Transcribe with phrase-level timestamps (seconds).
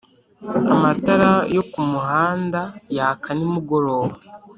[0.73, 2.61] Amatara yo ku muhanda
[2.97, 4.15] yaka nimugoroba.